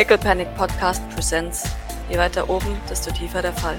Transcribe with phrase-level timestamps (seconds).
[0.00, 1.62] Pickle Panic Podcast Presents.
[2.08, 3.76] Je weiter oben, desto tiefer der Fall.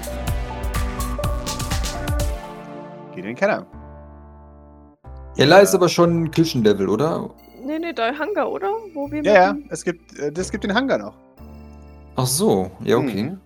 [3.12, 3.66] Geht in den Keller.
[5.36, 7.28] Ella ist aber schon Küchenlevel, oder?
[7.64, 8.68] Nee, nee, der Hangar, oder?
[8.94, 11.14] Wo wir Ja, ja, es gibt, äh, das gibt den Hangar noch.
[12.14, 13.24] Ach so, ja, okay.
[13.24, 13.40] Mhm.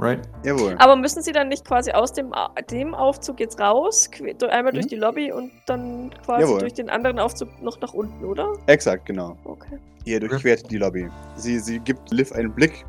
[0.00, 0.28] Right.
[0.44, 0.76] Jawohl.
[0.78, 4.08] Aber müssen sie dann nicht quasi aus dem, A- dem Aufzug jetzt raus,
[4.48, 4.88] einmal durch Mhm.
[4.90, 6.60] die Lobby und dann quasi Jawohl.
[6.60, 8.52] durch den anderen Aufzug noch nach unten, oder?
[8.66, 9.36] Exakt, genau.
[9.44, 9.78] Okay.
[10.04, 11.08] Ihr durchquert die Lobby.
[11.36, 12.84] Sie, sie gibt Liv einen Blick.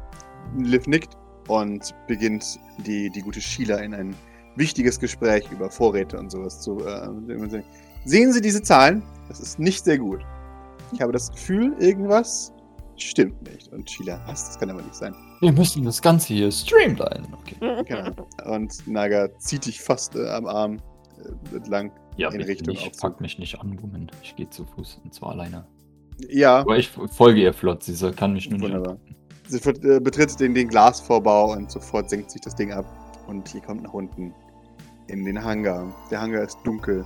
[0.58, 4.16] Liv nickt und beginnt die, die gute Sheila in ein
[4.56, 6.78] wichtiges Gespräch über Vorräte und sowas zu.
[6.86, 7.10] Äh,
[8.06, 9.02] sehen Sie diese Zahlen?
[9.28, 10.22] Das ist nicht sehr gut.
[10.92, 12.54] Ich habe das Gefühl, irgendwas
[12.98, 13.72] stimmt nicht.
[13.74, 14.46] Und Sheila, was?
[14.48, 15.16] Das kann aber nicht sein.
[15.42, 17.34] Wir müssen das Ganze hier streamlinen.
[17.34, 17.84] Okay.
[17.86, 18.28] Genau.
[18.56, 20.78] Und Naga zieht dich fast äh, am Arm
[21.54, 21.92] äh, entlang.
[22.18, 22.86] Ja, In Richtung nicht.
[22.88, 23.02] Aufzug.
[23.14, 24.12] Pack mich nicht an, Moment.
[24.22, 25.66] Ich gehe zu Fuß und zwar alleine.
[26.30, 27.84] Ja, Aber ich folge ihr flott.
[27.84, 28.68] Sie soll- kann mich nur nicht.
[28.74, 28.98] Wunderbar.
[29.48, 32.86] Sie ver- äh, betritt den, den Glasvorbau und sofort senkt sich das Ding ab.
[33.28, 34.34] Und ihr kommt nach unten
[35.08, 35.86] in den Hangar.
[36.12, 37.06] Der Hangar ist dunkel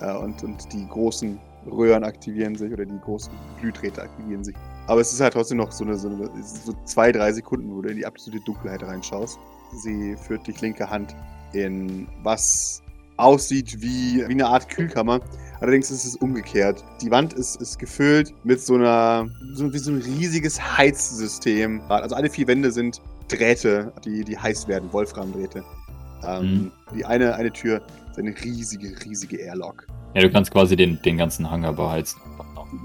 [0.00, 1.38] äh, und, und die großen
[1.70, 4.54] Röhren aktivieren sich oder die großen Glühdrähte aktivieren sich.
[4.86, 7.82] Aber es ist halt trotzdem noch so eine, so, eine, so zwei, drei Sekunden, wo
[7.82, 9.38] du in die absolute Dunkelheit reinschaust.
[9.82, 11.14] Sie führt dich linke Hand
[11.52, 12.82] in was
[13.16, 15.20] aussieht wie, wie eine Art Kühlkammer.
[15.60, 16.84] Allerdings ist es umgekehrt.
[17.00, 21.80] Die Wand ist, ist gefüllt mit so einer, so, wie so ein riesiges Heizsystem.
[21.88, 25.62] Also alle vier Wände sind Drähte, die, die heiß werden, Wolframdrähte.
[26.26, 27.80] Ähm, Die eine, eine Tür
[28.10, 29.86] ist eine riesige, riesige Airlock.
[30.14, 32.20] Ja, du kannst quasi den, den ganzen Hangar beheizen.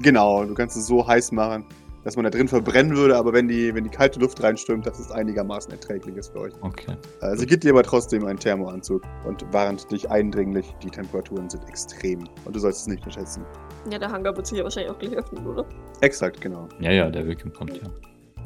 [0.01, 1.65] Genau, du kannst es so heiß machen,
[2.07, 4.97] dass man da drin verbrennen würde, aber wenn die, wenn die kalte Luft reinströmt, dass
[4.97, 6.53] es einigermaßen erträglich ist für euch.
[6.61, 6.95] Okay.
[7.19, 11.67] Äh, sie gibt dir aber trotzdem einen Thermoanzug und warnt dich eindringlich, die Temperaturen sind
[11.67, 13.43] extrem und du sollst es nicht unterschätzen.
[13.91, 15.65] Ja, der Hangar wird sich ja wahrscheinlich auch gleich öffnen, oder?
[15.99, 16.69] Exakt, genau.
[16.79, 17.89] Ja, ja, der Wilken kommt ja.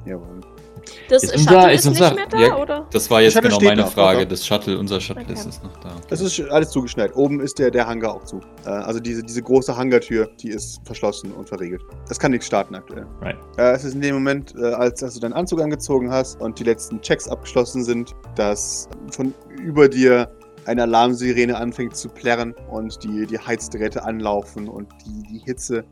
[0.06, 0.42] Jawohl.
[1.10, 2.88] Das Ist Shuttle unser- ist, ist unser- nicht mehr da, ja, oder?
[2.92, 4.22] Das war jetzt Shuttle genau steht meine noch, Frage.
[4.22, 4.30] doch.
[4.30, 5.34] Das Shuttle, unser Shuttle Okay.
[5.34, 5.92] ist es noch da.
[6.10, 7.16] Das ist alles zugeschneit.
[7.16, 8.40] Oben ist der, der Hangar auch zu.
[8.66, 11.84] Äh, also diese, diese große Hangartür, die ist verschlossen und verriegelt.
[12.08, 13.06] Das kann nichts starten aktuell.
[13.22, 13.38] Right.
[13.58, 16.58] Äh, es ist in dem Moment, äh, als, als du deinen Anzug angezogen hast und
[16.58, 20.32] die letzten Checks abgeschlossen sind, dass von über dir
[20.66, 25.84] eine Alarmsirene anfängt zu plärren und die, die Heizdrähte anlaufen und die, die Hitze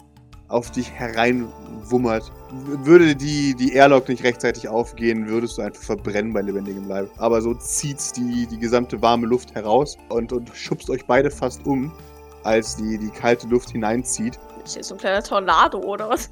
[0.47, 2.31] auf dich hereinwummert.
[2.51, 7.09] Würde die, die Airlock nicht rechtzeitig aufgehen, würdest du einfach verbrennen bei lebendigem Leib.
[7.17, 11.65] Aber so zieht die, die gesamte warme Luft heraus und, und schubst euch beide fast
[11.65, 11.91] um,
[12.43, 14.39] als die, die kalte Luft hineinzieht.
[14.65, 16.29] Ist jetzt so ein kleiner Tornado, oder was?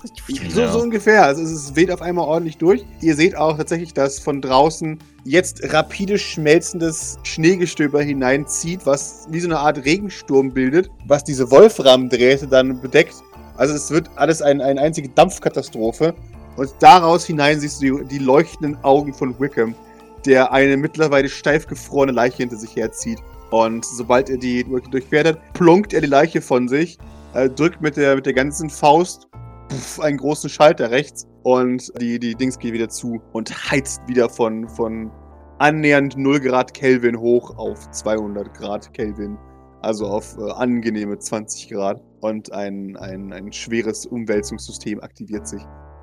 [0.50, 0.72] So, Ja.
[0.72, 1.24] so ungefähr.
[1.24, 2.84] Also es ist- weht auf einmal ordentlich durch.
[3.02, 9.48] Ihr seht auch tatsächlich, dass von draußen jetzt rapide schmelzendes Schneegestöber hineinzieht, was wie so
[9.48, 13.16] eine Art Regensturm bildet, was diese Wolframdrähte dann bedeckt.
[13.58, 16.14] Also es wird alles ein, eine einzige Dampfkatastrophe.
[16.56, 19.76] Und daraus hinein siehst du die, die leuchtenden Augen von Wickham,
[20.26, 23.20] der eine mittlerweile steif gefrorene Leiche hinter sich herzieht.
[23.52, 26.98] Und sobald er die durchquert hat, plonkt er die Leiche von sich,
[27.34, 29.28] äh, drückt mit der, mit der ganzen Faust
[29.70, 34.30] puff, einen großen Schalter rechts und die, die Dings geht wieder zu und heizt wieder
[34.30, 35.12] von, von
[35.60, 39.38] annähernd 0 Grad Kelvin hoch auf 200 Grad Kelvin.
[39.88, 42.02] Also auf äh, angenehme 20 Grad.
[42.20, 45.62] Und ein, ein, ein schweres Umwälzungssystem aktiviert sich,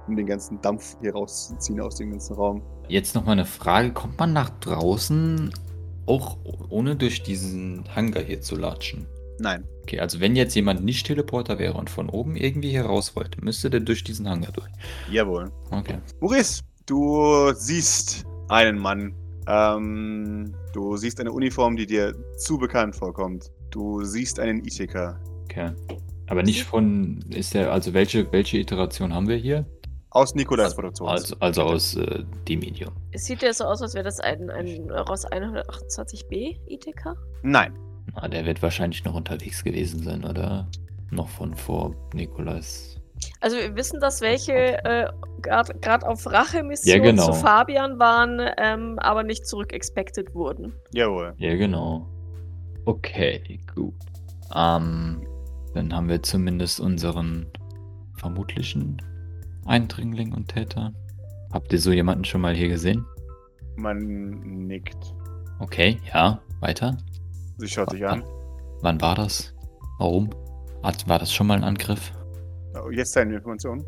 [0.09, 2.62] um den ganzen Dampf hier rauszuziehen aus dem ganzen Raum.
[2.89, 3.93] Jetzt noch mal eine Frage.
[3.93, 5.53] Kommt man nach draußen
[6.06, 6.39] auch
[6.71, 9.05] ohne durch diesen Hangar hier zu latschen?
[9.39, 9.69] Nein.
[9.83, 13.44] Okay, also wenn jetzt jemand nicht Teleporter wäre und von oben irgendwie hier raus wollte,
[13.44, 14.71] müsste der durch diesen Hangar durch.
[15.11, 15.53] Jawohl.
[15.71, 15.99] Okay.
[16.21, 19.15] Maurice, du siehst einen Mann.
[19.47, 23.50] Ähm, du siehst eine Uniform, die dir zu bekannt vorkommt.
[23.75, 25.19] Du siehst einen Ithika.
[25.47, 25.73] Okay.
[26.29, 29.67] Aber nicht von, ist der, also welche, welche Iteration haben wir hier?
[30.11, 31.09] Aus Nikolais Produktion.
[31.09, 32.95] Also, also aus äh, die Medium.
[33.11, 37.17] Es sieht ja so aus, als wäre das ein, ein Ross 128b ITK.
[37.43, 37.77] Nein.
[38.15, 40.69] Ah, der wird wahrscheinlich noch unterwegs gewesen sein, oder?
[41.11, 43.01] Noch von vor Nikolais.
[43.41, 45.09] Also wir wissen, dass welche äh,
[45.41, 47.27] gerade auf Rache-Mission Ja, genau.
[47.27, 50.75] zu Fabian waren, ähm, aber nicht zurück-expected wurden.
[50.93, 51.35] Jawohl.
[51.38, 52.09] Ja, genau.
[52.86, 53.94] Okay, gut.
[54.54, 55.26] Ähm,
[55.75, 57.46] dann haben wir zumindest unseren
[58.16, 59.00] vermutlichen
[59.66, 60.92] Eindringling und Täter.
[61.52, 63.04] Habt ihr so jemanden schon mal hier gesehen?
[63.76, 63.98] Man
[64.66, 65.14] nickt.
[65.58, 66.96] Okay, ja, weiter.
[67.58, 68.22] Sie schaut sich an.
[68.82, 69.54] Wann war das?
[69.98, 70.31] Warum?
[70.82, 72.12] War das schon mal ein Angriff?
[72.75, 73.84] Oh, Jetzt deine Informationen.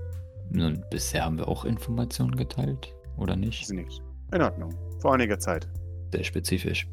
[0.51, 3.67] Nun, bisher haben wir auch Informationen geteilt, oder nicht?
[3.67, 4.01] Sie nickt.
[4.33, 4.73] In Ordnung.
[5.01, 5.69] Vor einiger Zeit.
[6.13, 6.89] Sehr spezifisch.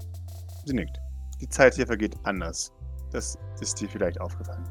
[0.66, 1.00] Sie nickt.
[1.44, 2.72] Die Zeit hier vergeht anders.
[3.12, 4.64] Das ist dir vielleicht aufgefallen.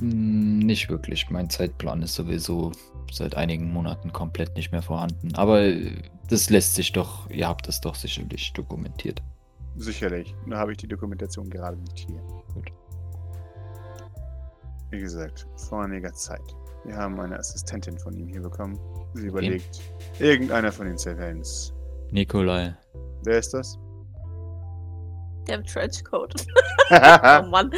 [0.00, 1.30] Hm, Nicht wirklich.
[1.30, 2.72] Mein Zeitplan ist sowieso
[3.12, 5.32] seit einigen Monaten komplett nicht mehr vorhanden.
[5.36, 5.92] Aber äh,
[6.28, 9.22] das lässt sich doch, ihr habt das doch sicherlich dokumentiert.
[9.76, 10.34] Sicherlich.
[10.44, 12.20] Nur habe ich die Dokumentation gerade nicht hier.
[12.52, 12.72] Gut.
[14.90, 16.42] Wie gesagt, vor einiger Zeit.
[16.84, 18.76] Wir haben eine Assistentin von ihm hier bekommen.
[19.14, 19.80] Sie überlegt,
[20.18, 21.72] irgendeiner von den Servants.
[22.10, 22.76] Nikolai.
[23.22, 23.78] Wer ist das?
[25.50, 26.32] Der im Trenchcoat.
[26.90, 27.70] oh Mann.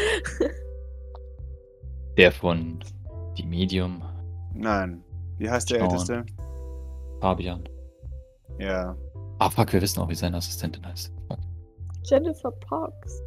[2.19, 2.79] Der von
[3.39, 4.03] Die Medium,
[4.55, 5.03] Nein.
[5.39, 5.91] Wie heißt der Schauen.
[5.91, 6.25] Älteste?
[7.21, 7.65] Fabian.
[8.59, 8.95] Ja.
[9.39, 11.11] Ah, fuck, wir wissen auch, wie seine Assistentin heißt.
[11.29, 11.39] Fuck.
[12.05, 13.23] Jennifer Parks.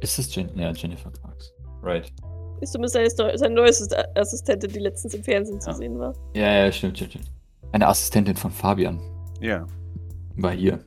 [0.00, 1.52] Ist das Jen ja, Jennifer Parks?
[1.82, 2.10] Right.
[2.62, 5.76] Ist zumindest seine, Neu- seine neue Assist- Assistentin, die letztens im Fernsehen zu Ja.
[5.76, 6.14] sehen war.
[6.34, 7.32] Ja, ja, stimmt, stimmt, stimmt.
[7.72, 8.98] Eine Assistentin von Fabian
[9.40, 9.66] Ja.
[10.36, 10.78] war hier.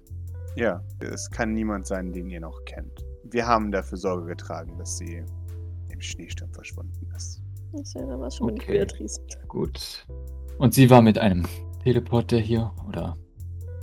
[0.56, 0.81] Ja.
[1.00, 3.06] Es kann niemand sein, den ihr noch kennt.
[3.24, 5.24] Wir haben dafür Sorge getragen, dass sie
[5.90, 7.42] im Schneesturm verschwunden ist.
[7.74, 8.74] Das wäre was schon mit Okay.
[8.74, 9.19] Beatrice.
[9.48, 10.06] Gut.
[10.57, 11.46] Und sie war mit einem
[11.84, 12.72] Teleporter hier?
[12.88, 13.18] Oder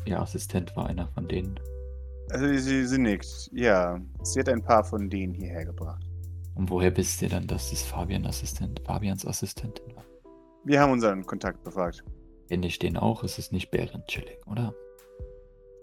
[0.06, 1.58] ihr Assistent war einer von denen?
[2.30, 3.50] Also sie, sie nickt.
[3.52, 4.00] Ja.
[4.22, 6.02] Sie hat ein paar von denen hierher gebracht.
[6.54, 10.04] Und woher wisst ihr dann, dass es Fabian Assistent, Fabians Assistentin war?
[10.64, 12.04] Wir haben unseren Kontakt befragt.
[12.48, 13.24] Kenne ich den auch?
[13.24, 14.74] Es ist nicht Bären Chilling, oder?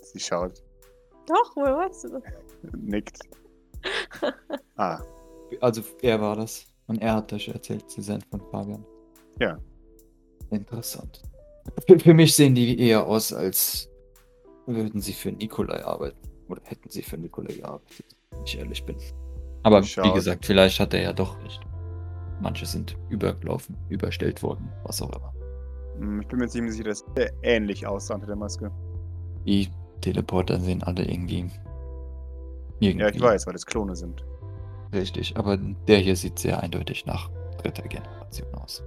[0.02, 0.64] Sie schaut,
[1.30, 2.24] Doch, woher weißt du das?
[2.76, 3.20] nickt.
[4.76, 5.00] Ah,
[5.62, 6.66] Also er war das.
[6.88, 8.84] Und er hat euch erzählt, sie sind von Fabian.
[9.40, 9.58] Ja.
[10.50, 11.22] Interessant.
[11.88, 13.90] Für, für mich sehen die eher aus, als
[14.66, 16.18] würden sie für Nikolai arbeiten.
[16.50, 18.98] Oder hätten sie für Nikolai gearbeitet, wenn ich ehrlich bin.
[19.64, 20.16] Aber wie Schaut.
[20.16, 21.60] gesagt, vielleicht hat er ja doch nicht.
[22.42, 25.34] Manche sind übergelaufen, überstellt worden, was auch immer.
[26.00, 28.72] hm, ich bin mir ziemlich sicher, dass er ähnlich aussah unter der Maske.
[29.46, 29.70] Die
[30.02, 31.50] Teleporter sehen alle irgendwie.
[32.80, 34.24] irgendwie Ja, ich weiß, weil es Klone sind.
[34.94, 35.58] Richtig, aber
[35.88, 37.30] der hier sieht sehr eindeutig nach
[37.62, 38.84] dritter Generation aus.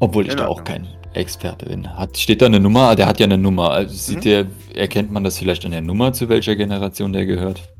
[0.00, 1.96] Obwohl ich da auch kein Experte bin.
[1.96, 2.94] Hat, steht da eine Nummer?
[2.94, 3.70] Der hat ja eine Nummer.
[3.70, 4.22] Also sieht Mhm.
[4.22, 7.72] der, erkennt man das vielleicht an der Nummer, zu welcher Generation der gehört?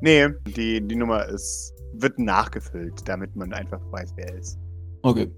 [0.00, 4.58] Nee, die, die Nummer ist, wird nachgefüllt, damit man einfach weiß, wer er ist.
[5.02, 5.30] Okay.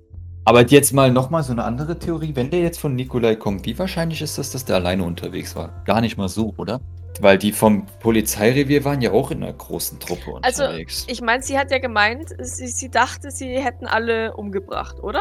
[0.46, 2.34] Aber jetzt mal nochmal so eine andere Theorie.
[2.34, 5.82] Wenn der jetzt von Nikolai kommt, wie wahrscheinlich ist das, dass der alleine unterwegs war?
[5.84, 6.81] Gar nicht mal so, oder?
[7.20, 11.04] Weil die vom Polizeirevier waren ja auch in einer großen Truppe Also, unterwegs.
[11.08, 15.20] Ich meine, sie hat ja gemeint, sie, sie dachte, sie hätten alle umgebracht, oder?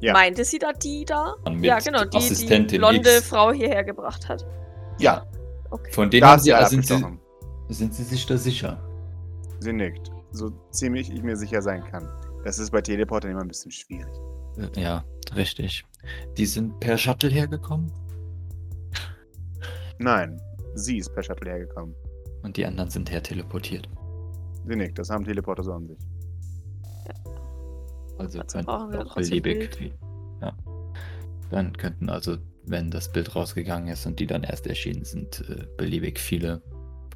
[0.00, 0.14] Ja.
[0.14, 1.34] Meinte sie da die da?
[1.50, 3.28] Mit ja, genau, die die Assistentin blonde X.
[3.28, 4.46] Frau hierher gebracht hat.
[4.98, 5.26] Ja,
[5.70, 5.92] Okay.
[5.92, 8.80] von denen haben sie, sie also sind, sie, sind sie sich da sicher.
[9.60, 10.10] Sie nickt.
[10.32, 12.08] So ziemlich ich mir sicher sein kann.
[12.44, 14.08] Das ist bei Teleportern immer ein bisschen schwierig.
[14.56, 15.04] Äh, Ja,
[15.34, 15.84] richtig.
[16.36, 17.92] Die sind per Shuttle hergekommen
[19.98, 20.40] Nein,
[20.74, 21.94] sie ist per Shuttle hergekommen.
[22.42, 23.86] und die anderen sind her teleportiert.
[24.66, 25.98] Sie nickt, das haben Teleporter so an sich.
[28.18, 29.92] Also könnten brauchen wir auch beliebig.
[30.40, 30.56] Ja.
[31.50, 32.36] Dann könnten also,
[32.66, 36.62] wenn das Bild rausgegangen ist und die dann erst erschienen sind, äh, beliebig viele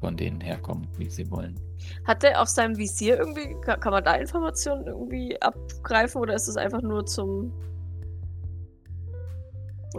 [0.05, 1.59] von denen herkommen, wie sie wollen.
[2.05, 6.57] Hat der auf seinem Visier irgendwie, kann, man da Informationen irgendwie abgreifen oder ist es
[6.57, 7.51] einfach nur zum.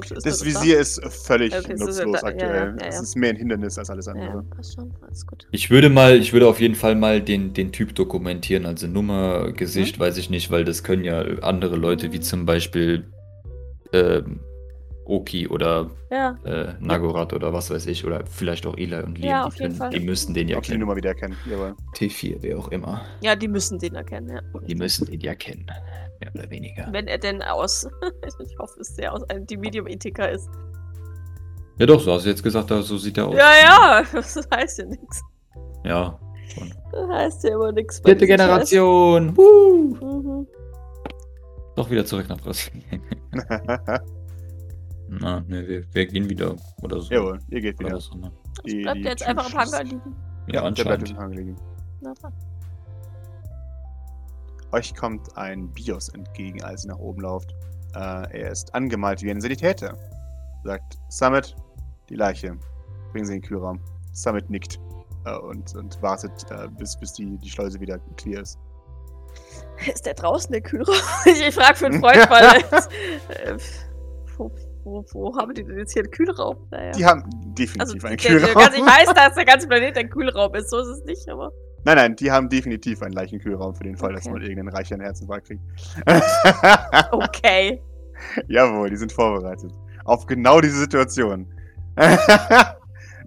[0.01, 0.45] Ist Das da?
[0.45, 2.77] Visier ist völlig Okay, es ist nutzlos ja da- ja, aktuell.
[2.79, 3.03] ja, ja, Es ja.
[3.03, 4.43] ist mehr ein Hindernis als alles Ja, andere.
[4.45, 5.49] passt schon, alles gut.
[5.51, 9.51] Ich würde mal, ich würde auf jeden Fall mal den, den Typ dokumentieren, also Nummer,
[9.53, 13.11] Gesicht, weiß ich nicht, weil das können ja andere Leute wie zum Beispiel
[13.93, 14.39] ähm,
[15.07, 19.29] Oki oder Ja, äh, Nagorat oder was weiß ich, oder vielleicht auch Eli und Liam,
[19.31, 19.91] Ja, die, auf jeden können, Fall.
[19.91, 20.81] die müssten den ja die kennen.
[20.81, 21.37] Nummer wieder erkennen.
[21.51, 21.75] Jawohl.
[21.95, 23.03] T4, wer auch immer.
[23.21, 24.61] ja, die müssen den erkennen, ja.
[24.67, 25.67] Die müssen den ja kennen.
[26.21, 26.89] Mehr oder weniger.
[26.93, 27.87] Wenn er denn aus,
[28.43, 30.49] ich hoffe, es sehr aus einem die Medium-Ethiker ist.
[31.79, 33.35] Ja doch, so hast du jetzt gesagt, so sieht er aus.
[33.37, 35.23] Ja, ja, das heißt ja nichts.
[35.85, 36.19] Ja,
[36.55, 36.73] schon.
[36.91, 38.01] Das heißt ja immer nichts.
[38.01, 39.37] Vierte Generation!
[39.37, 39.95] Woo!
[40.43, 40.47] Mhm.
[41.77, 43.03] Doch wieder zurück nach Brasilien.
[45.09, 47.13] Na, ne, wir, wir gehen wieder oder so.
[47.15, 47.97] Jawohl, ihr geht wieder.
[47.97, 48.33] auch immer.
[48.67, 50.17] Die- Bleibt die jetzt einfach am Hangar liegen?
[50.49, 51.11] Ja, Der bleibt anscheinend.
[51.11, 51.57] im Hangar liegen.
[52.01, 52.33] Na dann.
[54.73, 57.55] Euch kommt ein Bios entgegen, als ihr nach oben lauft.
[57.95, 57.99] Äh,
[58.41, 59.97] er ist angemalt wie ein Sanitäter.
[60.65, 61.55] Sagt, Summit,
[62.09, 62.57] die Leiche.
[63.13, 63.81] Bringen Sie in den Kühlraum.
[64.13, 64.81] Summit nickt
[65.25, 68.59] äh, und, und wartet, äh, bis, bis die, die Schleuse wieder clear ist.
[69.87, 70.95] Ist der draußen, der Kühlraum?
[71.27, 72.57] Ich, ich frage für einen Freund, weil.
[73.55, 73.59] äh,
[74.87, 76.57] wo, wo, haben die denn jetzt hier einen Kühlraum?
[76.71, 76.93] Naja.
[76.93, 78.63] Die haben also, definitiv der, einen der, der, Kühlraum.
[78.63, 81.51] ganz, ich weiß, dass der ganze Planet ein Kühlraum ist, so ist es nicht, aber.
[81.85, 84.33] Nein, nein, die haben definitiv einen Leichenkühlraum für den Fall, dass Okay.
[84.33, 85.63] mal irgendein Reicher einen Herzinfarkt kriegt.
[87.11, 87.83] Okay.
[88.49, 89.73] Jawohl, die sind vorbereitet.
[90.05, 91.53] Auf genau diese Situation.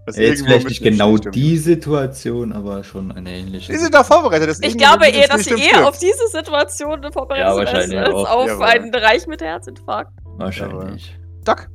[0.05, 3.71] Das Jetzt vielleicht nicht genau Schneesturm die Situation, aber schon eine ähnliche.
[3.71, 4.49] Die sind doch vorbereitet.
[4.49, 8.15] dass Ich glaube eher, dass sie eher auf diese Situation vorbereitet Ja, sind, als, als
[8.15, 8.37] auch.
[8.37, 8.65] auf Jawohl.
[8.65, 10.11] einen Reich mit Herzinfarkt.
[10.37, 11.15] Wahrscheinlich.
[11.45, 11.69] Doc,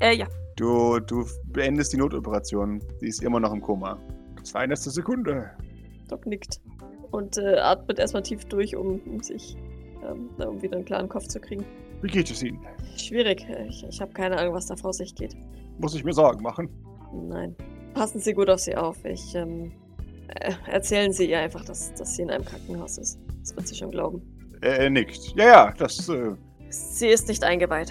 [0.00, 0.26] Äh, ja.
[0.56, 2.80] du, du beendest die Notoperation.
[3.00, 3.98] Sie ist immer noch im Koma.
[4.50, 5.50] Feineste Sekunde.
[6.08, 6.60] Doc nickt
[7.12, 9.56] und äh, atmet erstmal tief durch, um, um sich
[10.04, 11.64] ähm, um wieder einen klaren Kopf zu kriegen.
[12.02, 12.58] Wie geht es Ihnen?
[12.96, 13.46] Schwierig.
[13.68, 15.36] Ich, ich habe keine Ahnung, was da vor sich geht.
[15.78, 16.68] Muss ich mir Sorgen machen?
[17.28, 17.54] Nein.
[17.94, 19.04] Passen Sie gut auf sie auf.
[19.04, 19.72] Ich, ähm,
[20.40, 23.20] äh, erzählen Sie ihr einfach, dass, dass sie in einem Krankenhaus ist.
[23.40, 24.22] Das wird sie schon glauben.
[24.62, 25.34] Er, er nickt.
[25.36, 26.32] Ja, ja, das, äh,
[26.70, 27.90] Sie ist nicht eingeweiht.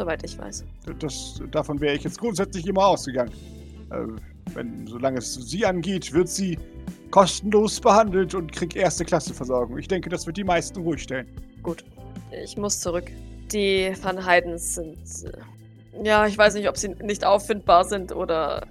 [0.00, 0.64] Soweit ich weiß.
[0.98, 3.32] das, davon wäre ich jetzt grundsätzlich immer ausgegangen.
[3.90, 4.06] Äh,
[4.54, 6.58] wenn, solange es Sie angeht, wird sie
[7.10, 9.76] kostenlos behandelt und kriegt erste Klasse Versorgung.
[9.76, 11.26] Ich denke, das wird die meisten ruhig stellen.
[11.62, 11.84] Gut.
[12.42, 13.10] Ich muss zurück.
[13.52, 14.96] Die Van Heidens sind.
[15.24, 18.66] Äh, ja, ich weiß nicht, ob sie nicht auffindbar sind oder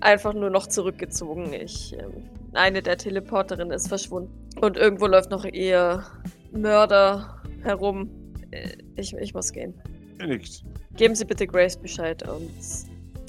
[0.00, 1.52] einfach nur noch zurückgezogen.
[1.52, 1.92] Ich.
[1.96, 4.32] Ähm, eine der Teleporterinnen ist verschwunden.
[4.60, 6.04] Und irgendwo läuft noch ihr
[6.50, 8.10] Mörder herum.
[8.50, 9.74] Äh, Ich, ich muss gehen.
[10.18, 10.64] Er nickt.
[10.96, 12.50] Geben Sie bitte Grace Bescheid und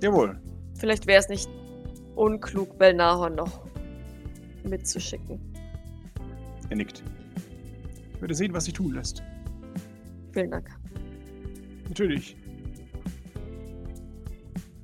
[0.02, 0.40] Jawohl.
[0.78, 1.50] vielleicht wäre es nicht
[2.16, 3.66] unklug, Belnahor noch
[4.64, 5.40] mitzuschicken.
[6.70, 7.04] Er nickt.
[8.14, 9.24] Ich werde sehen, was sie tun lässt.
[10.34, 10.70] Vielen Dank.
[11.88, 12.36] Natürlich.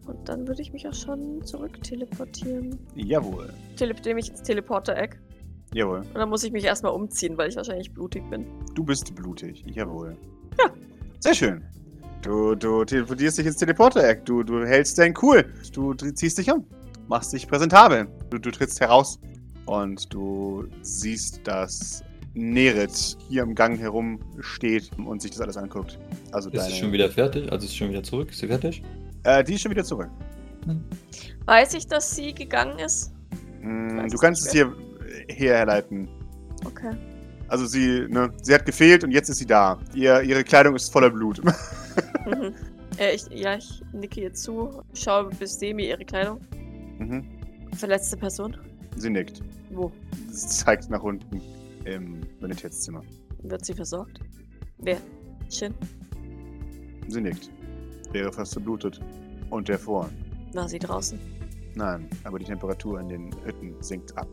[0.07, 2.79] Und dann würde ich mich auch schon zurück teleportieren.
[2.95, 3.51] Jawohl.
[3.75, 5.19] Teleportiere mich ins Teleporter-Eck.
[5.73, 5.99] Jawohl.
[5.99, 8.45] Und dann muss ich mich erstmal umziehen, weil ich wahrscheinlich blutig bin.
[8.75, 9.63] Du bist blutig.
[9.67, 10.15] Jawohl.
[10.59, 10.71] Ja.
[11.19, 11.63] Sehr schön.
[12.25, 14.25] Du, du teleportierst dich ins Teleporter-Eck.
[14.25, 15.45] Du, du hältst dein Cool.
[15.73, 16.65] Du, du ziehst dich um.
[17.07, 18.07] Machst dich präsentabel.
[18.31, 19.19] Du, du trittst heraus.
[19.67, 22.03] Und du siehst, dass
[22.33, 25.99] Nerit hier im Gang herumsteht und sich das alles anguckt.
[26.31, 27.51] Also Ist deine, sie schon wieder fertig?
[27.51, 28.31] Also ist sie schon wieder zurück?
[28.31, 28.81] Ist sie fertig?
[29.23, 30.09] Äh, die ist schon wieder zurück.
[31.45, 33.13] Weiß ich, dass sie gegangen ist?
[33.61, 34.75] Mm, du kannst es hier
[35.27, 36.09] äh, herleiten.
[36.65, 36.95] Okay.
[37.47, 39.79] Also sie, ne, sie hat gefehlt und jetzt ist sie da.
[39.93, 41.41] Ihr, ihre Kleidung ist voller Blut.
[42.25, 42.53] Mhm.
[42.97, 46.41] äh, ich, ja, ich nicke ihr zu, schaue bis Demi ihre Kleidung.
[46.97, 47.23] mhm.
[47.77, 48.57] Verletzte Person?
[48.97, 49.41] Sie nickt.
[49.69, 49.91] Wo?
[50.31, 51.39] Sie zeigt nach unten
[51.85, 53.03] im Sanitätszimmer.
[53.43, 54.19] Wird sie versorgt?
[54.79, 54.97] Wer?
[55.51, 55.73] Shin?
[57.07, 57.51] Sie nickt.
[58.11, 58.99] Wäre fast verblutet.
[59.51, 60.11] Und erfroren.
[60.53, 61.19] War sie draußen?
[61.75, 64.27] Nein, aber die Temperatur in den Hütten sinkt ab.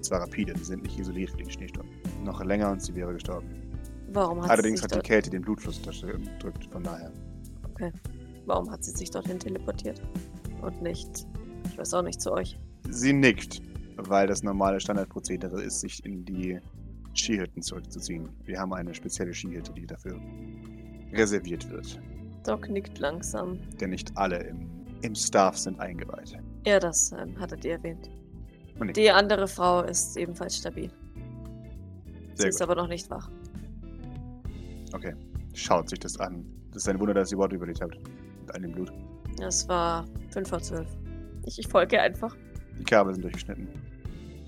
[0.00, 1.86] Zwar rapide, sie sind nicht isoliert für den Schneesturm.
[2.28, 3.48] Noch länger und sie wäre gestorben.
[4.12, 7.10] Warum hat Allerdings sie hat sich die dort, Kälte den Blutfluss unterdrückt, von daher.
[8.44, 10.02] Warum hat sie sich dorthin teleportiert?
[10.60, 11.26] Und nicht,
[11.70, 12.58] ich weiß auch nicht, zu euch.
[12.90, 13.62] Sie nickt,
[13.96, 16.60] weil das normale Standardprozedere ist, sich in die
[17.14, 18.28] Skihütten zurückzuziehen.
[18.44, 20.20] Wir haben eine spezielle Skihütte, die dafür
[21.14, 21.98] reserviert wird.
[22.44, 23.58] Doc nickt langsam.
[23.80, 24.68] Denn nicht alle im,
[25.00, 26.38] im Staff sind eingeweiht.
[26.66, 28.10] Ja, das ähm, hattet ihr erwähnt.
[28.94, 30.90] Die andere Frau ist ebenfalls stabil.
[32.38, 32.70] Sie Sehr ist gut.
[32.70, 33.30] aber noch nicht wach.
[34.92, 35.14] Okay.
[35.54, 36.44] Schaut sich das an.
[36.72, 37.96] Das ist ein Wunder, dass ihr überhaupt überlebt habt.
[38.40, 38.92] Mit all dem Blut.
[39.40, 40.86] Es war 5 vor 12.
[41.46, 42.36] Ich, ich folge einfach.
[42.78, 43.68] Die Kabel sind durchgeschnitten.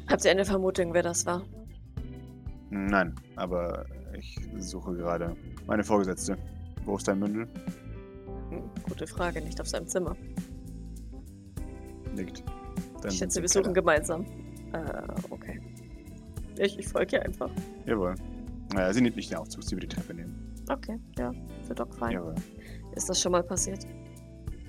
[0.08, 1.42] Habt ihr eine Vermutung, wer das war?
[2.70, 3.84] Nein, aber
[4.16, 6.36] ich suche gerade meine Vorgesetzte.
[6.84, 7.48] Wo ist dein Mündel?
[8.50, 10.16] Hm, gute Frage, nicht auf seinem Zimmer.
[12.14, 12.44] Nickt.
[13.02, 14.24] Dann ich schätze, sie wir suchen gemeinsam.
[14.72, 15.60] Äh, okay.
[16.60, 17.50] Ich, ich folge ihr einfach.
[17.86, 18.14] Jawohl.
[18.74, 20.54] Naja, sie nimmt nicht den Aufzug, sie wird die Treppe nehmen.
[20.68, 21.32] Okay, ja,
[21.66, 22.12] für Doc fein.
[22.12, 22.34] Jawohl.
[22.94, 23.86] Ist das schon mal passiert?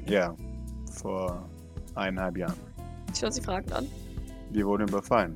[0.08, 0.36] Ja,
[0.94, 1.50] vor
[1.96, 2.56] eineinhalb Jahren.
[3.12, 3.88] Ich schaue sie Fragen an.
[4.52, 5.36] Wir wurden überfallen.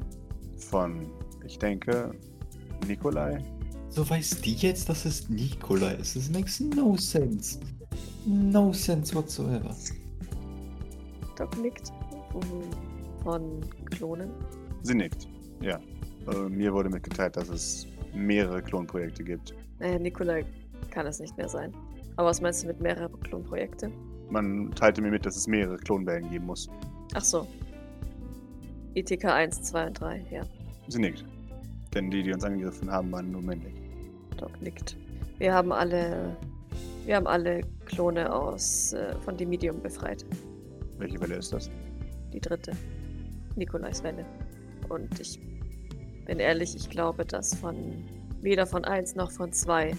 [0.58, 1.06] Von,
[1.46, 2.12] ich denke,
[2.88, 3.44] Nikolai.
[3.90, 6.16] So weiß die jetzt, dass es Nikolai ist.
[6.16, 7.60] Das makes no sense.
[8.26, 9.76] No sense whatsoever.
[11.38, 11.92] Doc nickt.
[12.34, 13.24] Mhm.
[13.24, 14.32] Von Klonen.
[14.84, 15.28] Sie nickt.
[15.62, 15.80] Ja.
[16.28, 19.54] Äh, mir wurde mitgeteilt, dass es mehrere Klonprojekte gibt.
[19.80, 20.46] Äh, Nikolai
[20.92, 21.74] kann es nicht mehr sein.
[22.16, 23.92] Aber was meinst du mit mehreren Klonprojekte?
[24.30, 26.70] Man teilte mir mit, dass es mehrere Klonwellen geben muss.
[27.14, 27.48] Ach so.
[28.96, 30.44] ITK 1, 2 und 3, ja.
[30.88, 31.26] Sie nickt.
[31.94, 33.74] Denn die, die uns angegriffen haben, waren nur männlich.
[34.38, 34.98] Doc nickt.
[35.38, 36.36] Wir haben alle.
[37.06, 40.26] Wir haben alle Klone aus äh, von dem Medium befreit.
[40.98, 41.70] Welche Welle ist das?
[42.34, 42.72] Die dritte.
[43.56, 44.26] Nikolais Welle.
[44.90, 45.40] Und ich
[46.26, 47.76] bin ehrlich, ich glaube, dass von
[48.42, 49.94] weder von 1 noch von 2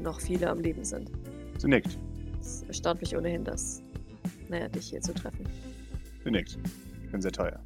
[0.00, 1.10] noch viele am Leben sind.
[1.58, 1.98] Sie nickt.
[2.40, 3.82] Es erstaunt mich ohnehin, dass.
[4.48, 5.44] Naja, dich hier zu treffen.
[6.24, 6.58] Sie nickt.
[7.04, 7.60] Ich bin sehr teuer.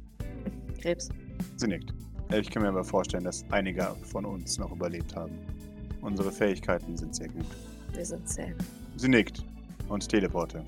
[0.81, 1.09] Krebs.
[1.57, 1.93] Sie nickt.
[2.31, 5.33] Äh, Ich kann mir aber vorstellen, dass einige von uns noch überlebt haben.
[6.01, 7.45] Unsere Fähigkeiten sind sehr gut.
[7.93, 8.53] Wir sind zäh.
[8.97, 9.43] Sie nickt.
[9.87, 10.65] Und Teleporte.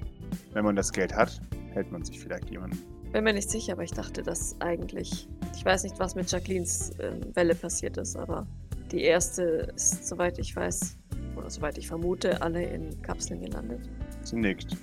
[0.54, 2.78] Wenn man das Geld hat, hält man sich vielleicht jemanden.
[3.16, 5.30] Bin mir nicht sicher, aber ich dachte, dass eigentlich.
[5.56, 8.46] Ich weiß nicht, was mit Jacquelines ähm, Welle passiert ist, aber
[8.92, 10.98] die erste ist, soweit ich weiß,
[11.38, 13.90] oder soweit ich vermute, alle in Kapseln gelandet.
[14.24, 14.76] Sie nickt.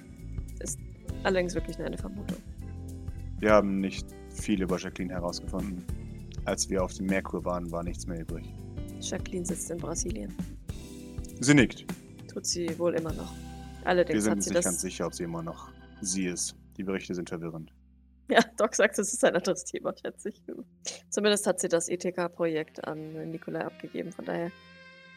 [1.25, 2.39] Allerdings wirklich nur eine Vermutung.
[3.39, 5.85] Wir haben nicht viel über Jacqueline herausgefunden.
[6.47, 8.51] Als wir auf dem Merkur waren, war nichts mehr übrig.
[8.99, 10.35] Jacqueline sitzt in Brasilien.
[11.39, 11.85] Sie nickt.
[12.33, 13.31] Tut sie wohl immer noch.
[13.31, 14.65] Wir Allerdings sind hat sie nicht das.
[14.65, 15.69] ganz sicher, ob sie immer noch
[16.01, 16.57] sie ist.
[16.79, 17.71] Die Berichte sind verwirrend.
[18.33, 20.43] Ja, Doc sagt, es ist ein anderes Thema, schätze ich.
[21.11, 24.11] Zumindest hat sie das ETK-Projekt an Nikolai abgegeben.
[24.11, 24.51] Von daher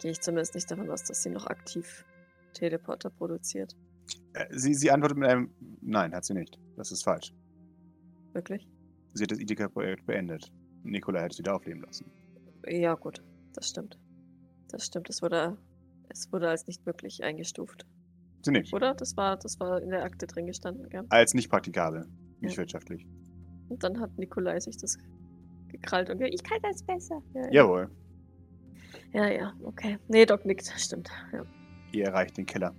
[0.02, 2.04] gehe ich zumindest nicht davon aus, dass sie noch aktiv
[2.54, 3.74] Teleporter produziert.
[4.34, 5.50] Äh, Sie, sie antwortet mit einem
[5.82, 6.60] Nein, hat sie nicht.
[6.76, 7.34] Das ist falsch.
[8.34, 8.68] Wirklich?
[9.14, 10.52] Sie hat das ITK-Projekt beendet.
[10.84, 12.12] Nikolai hat es wieder aufleben lassen.
[12.68, 13.24] Ja, gut.
[13.54, 13.98] Das stimmt.
[14.68, 15.10] Das stimmt.
[15.10, 15.58] Es wurde,
[16.10, 17.86] es wurde als nicht möglich eingestuft.
[18.42, 18.74] Sie nickt.
[18.74, 18.94] Oder?
[18.94, 21.06] Das war, das war in der Akte drin gestanden, gell?
[21.10, 22.08] Als nicht praktikabel.
[22.42, 22.58] Nicht Ja.
[22.60, 23.06] wirtschaftlich.
[23.70, 24.98] Und dann hat Nikolai sich das
[25.70, 27.22] gekrallt und gesagt, ich kann das besser.
[27.34, 27.52] Ja, ja.
[27.52, 27.90] Jawohl.
[29.14, 29.98] ja, ja, okay.
[30.08, 31.10] Nee, Doc nickt, stimmt.
[31.34, 31.44] Ja.
[31.92, 32.74] Ihr erreicht den Killer.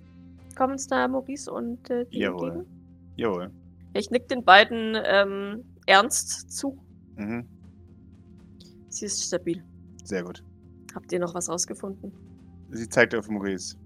[0.56, 2.50] Kommen uns da Maurice und äh, die Jawohl.
[2.50, 2.70] entgegen?
[3.16, 3.50] Jawohl.
[3.94, 6.78] Ich nick den beiden ähm, ernst zu.
[7.16, 7.46] Mhm.
[8.88, 9.62] Sie ist stabil.
[10.04, 10.42] Sehr gut.
[10.94, 12.12] Habt ihr noch was rausgefunden?
[12.70, 13.76] Sie zeigt auf Maurice.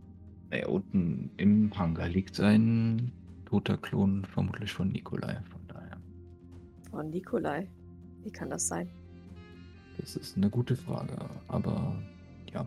[0.50, 3.12] Naja, unten im Hangar liegt ein
[3.46, 5.40] toter Klon, vermutlich von Nikolai.
[6.90, 7.68] Von Nikolai.
[8.23, 8.88] Wie kann das sein?
[9.99, 11.14] das ist eine gute Frage.
[11.49, 11.94] Aber
[12.52, 12.66] ja.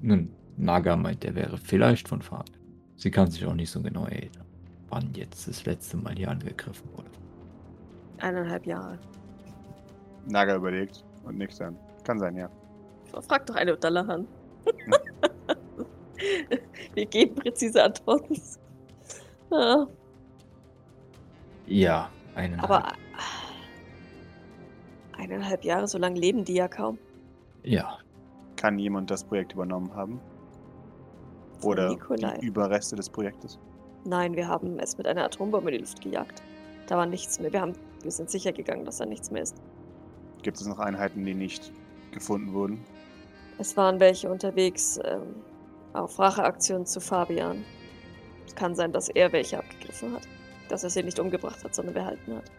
[0.00, 2.56] Nun, Naga meint, er wäre vielleicht von Fabian.
[2.96, 4.46] Sie kann sich auch nicht so genau erinnern,
[4.88, 7.10] wann jetzt das letzte Mal hier angegriffen wurde.
[8.18, 8.96] Eineinhalb Jahre.
[10.28, 11.76] Naga überlegt und nickt dann.
[12.04, 12.48] Kann sein, ja.
[13.22, 14.28] Frag doch eine Dallahan.
[16.94, 18.40] Wir geben präzise Antworten.
[19.50, 19.86] Ah,
[21.66, 22.60] Ja, einen.
[22.60, 22.92] aber
[25.22, 26.98] eineinhalb Jahre, so lange leben die ja kaum.
[27.62, 27.98] Ja,
[28.56, 30.20] Kann jemand das Projekt übernommen haben?
[31.62, 32.38] Oder Nikolai.
[32.38, 33.58] die Überreste des Projektes?
[34.04, 36.42] Nein, wir haben es mit einer Atombombe in die Luft gejagt.
[36.88, 37.52] Da war nichts mehr.
[37.52, 39.56] Wir, haben, wir sind sicher gegangen, dass da nichts mehr ist.
[40.42, 41.72] Gibt es noch Einheiten, die nicht
[42.10, 42.84] gefunden wurden?
[43.58, 45.36] Es waren welche unterwegs ähm,
[45.92, 47.64] auf Racheaktionen zu Fabian.
[48.46, 50.22] Es kann sein, dass er welche abgegriffen hat.
[50.68, 52.50] Dass er sie nicht umgebracht hat, sondern behalten hat.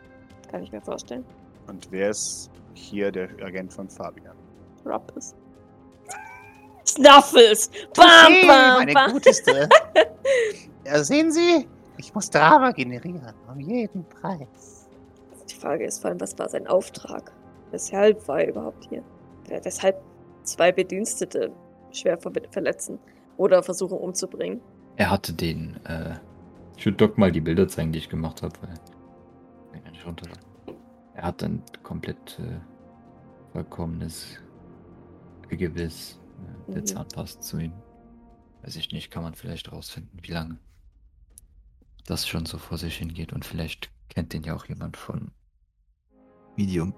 [0.49, 1.26] Kann ich mir vorstellen.
[1.67, 4.36] Und wer ist hier der Agent von Fabian?
[4.86, 5.36] Ruppes.
[6.86, 7.69] Snuffles!
[7.95, 9.12] Bam, Okay, bam, meine bam!
[9.13, 9.69] Guteste.
[10.86, 11.67] ja, sehen Sie?
[11.97, 14.89] Ich muss Drama generieren, um jeden Preis.
[15.49, 17.32] Die Frage ist vor allem, was war sein Auftrag?
[17.71, 19.04] Weshalb war er überhaupt hier?
[19.47, 20.02] Weshalb
[20.43, 21.52] zwei Bedienstete
[21.91, 22.99] schwer ver verletzen
[23.38, 24.60] oder versuchen umzubringen?
[24.97, 25.80] er hatte den.
[25.86, 26.15] Äh,
[26.78, 28.76] ich würde Doc mal die Bilder zeigen, die ich gemacht habe, weil.
[29.71, 30.53] Kann ich nicht runterladen.
[31.15, 32.60] Er hat ein komplett äh,
[33.52, 34.39] vollkommenes
[35.49, 36.19] Gewiss.
[36.67, 36.86] Der Mhm.
[36.86, 37.73] Zahn passt zu ihm.
[38.63, 40.58] Weiß ich nicht, kann man vielleicht rausfinden, wie lange
[42.06, 43.34] das schon so vor sich hingeht.
[43.34, 45.32] Und vielleicht kennt den ja auch jemand von
[46.56, 46.93] Medium.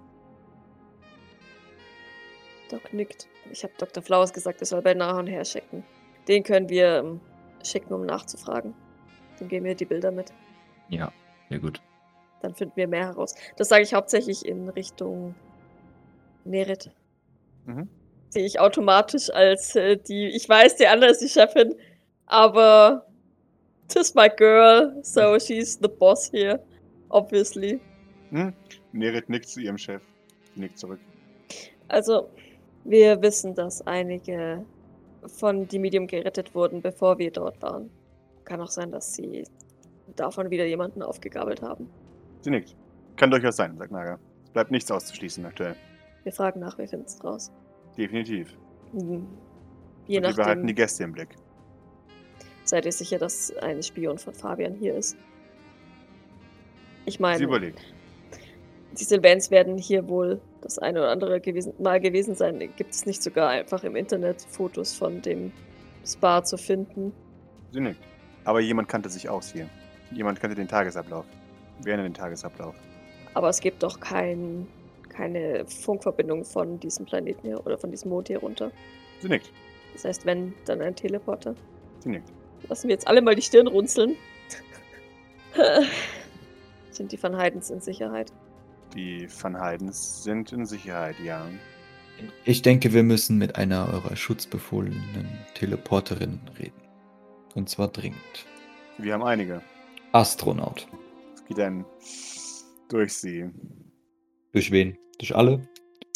[2.69, 3.27] Doc nickt.
[3.51, 4.01] Ich habe Dr.
[4.01, 5.83] Flowers gesagt, er soll bei Nahon her schicken.
[6.27, 7.21] Den können wir ähm,
[7.63, 8.73] schicken, um nachzufragen.
[9.37, 10.33] Dann geben wir die Bilder mit.
[10.89, 11.11] Ja,
[11.49, 11.81] sehr gut.
[12.41, 13.35] Dann finden wir mehr heraus.
[13.57, 15.35] Das sage ich hauptsächlich in Richtung
[16.43, 16.91] Merit.
[17.65, 17.89] Mhm.
[18.29, 20.27] Sehe ich automatisch als äh, die.
[20.27, 21.75] Ich weiß, die andere ist die Chefin,
[22.25, 23.05] aber
[23.87, 26.61] tis my girl, so she's the boss here,
[27.09, 27.79] obviously.
[28.31, 28.53] Hm?
[28.91, 30.01] Nerit nickt zu ihrem Chef.
[30.55, 30.99] Nickt zurück.
[31.87, 32.29] Also,
[32.83, 34.65] wir wissen, dass einige
[35.27, 37.89] von die Medium gerettet wurden, bevor wir dort waren.
[38.43, 39.43] Kann auch sein, dass sie
[40.15, 41.89] davon wieder jemanden aufgegabelt haben.
[42.45, 42.75] Sie nickt.
[43.15, 44.19] Kann durchaus sein, sagt Naga.
[44.43, 45.75] Es bleibt nichts auszuschließen aktuell.
[46.21, 47.51] Wir fragen nach, wir finden es raus.
[47.97, 48.55] Definitiv.
[48.91, 49.25] Hm.
[50.05, 51.29] Je Und wir behalten die Gäste im Blick.
[52.63, 55.17] seid ihr sicher, dass ein Spion von Fabian hier ist.
[57.05, 57.81] Ich Sie meine, überlegt.
[58.91, 62.59] die Sylvans werden hier wohl das eine oder andere gewesen, Mal gewesen sein.
[62.75, 65.51] Gibt es nicht sogar einfach im Internet Fotos von dem
[66.05, 67.11] Spa zu finden?
[67.71, 68.03] Sie nickt.
[68.43, 69.67] Aber jemand kannte sich aus hier.
[70.11, 71.25] Jemand kannte den Tagesablauf.
[71.83, 72.75] Wer den Tagesablauf?
[73.33, 74.67] Aber es gibt doch kein,
[75.09, 78.71] keine Funkverbindung von diesem Planeten hier oder von diesem Mond hier runter.
[79.21, 79.51] Sie nickt.
[79.93, 81.55] Das heißt, wenn, dann ein Teleporter.
[81.99, 82.31] Sie nickt.
[82.67, 84.15] Lassen wir jetzt alle mal die Stirn runzeln.
[86.91, 88.31] Sind die Van Heidens in Sicherheit?
[88.93, 91.45] Die Van Heidens sind in Sicherheit, ja.
[92.45, 96.81] Ich denke, wir müssen mit einer eurer schutzbefohlenen Teleporterinnen reden.
[97.53, 98.45] Und zwar dringend.
[98.97, 99.61] Wir haben einige.
[100.13, 100.87] Astronaut.
[101.47, 101.85] Geht dann
[102.89, 103.49] durch sie.
[104.51, 104.97] Durch wen?
[105.19, 105.67] Durch alle?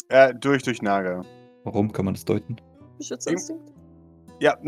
[0.08, 1.22] Äh, durch, durch Naga.
[1.64, 2.56] Warum kann man das deuten?
[2.98, 3.72] Beschützerinstinkt?
[4.40, 4.58] Ja.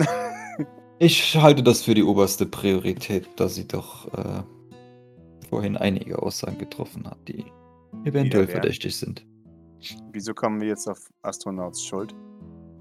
[0.98, 4.42] Ich halte das für die oberste Priorität, da sie doch äh,
[5.48, 7.44] vorhin einige Aussagen getroffen hat, die
[8.04, 9.26] eventuell verdächtig sind.
[10.12, 12.14] Wieso kommen wir jetzt auf Astronauts Schuld?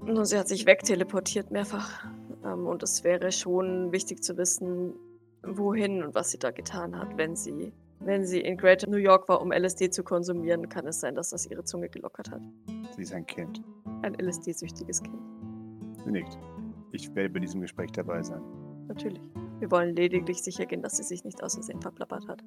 [0.04, 2.04] Nun, sie hat sich wegteleportiert mehrfach.
[2.44, 4.94] Ähm, und es wäre schon wichtig zu wissen,
[5.46, 7.16] wohin und was sie da getan hat.
[7.16, 11.00] Wenn sie, wenn sie in Greater New York war, um LSD zu konsumieren, kann es
[11.00, 12.42] sein, dass das ihre Zunge gelockert hat.
[12.96, 13.62] Sie ist ein Kind.
[14.02, 15.18] Ein LSD-süchtiges Kind.
[16.04, 16.38] Sie nickt.
[16.92, 18.42] Ich werde bei diesem Gespräch dabei sein.
[18.88, 19.22] Natürlich.
[19.60, 22.42] Wir wollen lediglich sicher gehen, dass sie sich nicht aus Versehen verplappert hat.